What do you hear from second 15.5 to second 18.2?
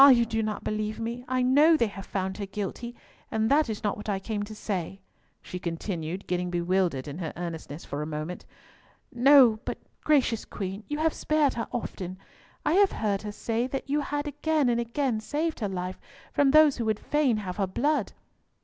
her life from those who would fain have her blood."